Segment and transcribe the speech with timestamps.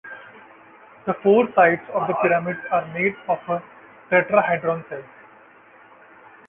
[1.05, 3.37] The four "sides" of the pyramid are made of
[4.09, 5.05] tetrahedron cells.